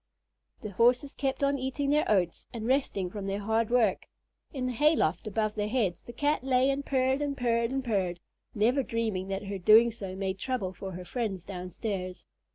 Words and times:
The 0.63 0.71
Horses 0.71 1.13
kept 1.13 1.43
on 1.43 1.59
eating 1.59 1.91
their 1.91 2.09
oats 2.09 2.47
and 2.51 2.65
resting 2.65 3.11
from 3.11 3.27
their 3.27 3.41
hard 3.41 3.69
work. 3.69 4.07
In 4.51 4.65
the 4.65 4.71
hay 4.71 4.95
loft 4.95 5.27
above 5.27 5.53
their 5.53 5.67
heads, 5.67 6.05
the 6.07 6.11
Cat 6.11 6.43
lay 6.43 6.71
and 6.71 6.83
purred 6.83 7.21
and 7.21 7.37
purred 7.37 7.69
and 7.69 7.83
purred, 7.85 8.19
never 8.55 8.81
dreaming 8.81 9.27
that 9.27 9.43
her 9.45 9.59
doing 9.59 9.91
so 9.91 10.15
made 10.15 10.39
trouble 10.39 10.73
for 10.73 10.93
her 10.93 11.05
friends 11.05 11.45
downstairs. 11.45 12.25